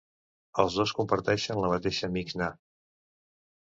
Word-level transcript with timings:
Els 0.61 0.77
dos 0.77 0.93
comparteixen 1.01 1.61
la 1.65 1.71
mateixa 1.75 2.11
Mixnà. 2.17 2.51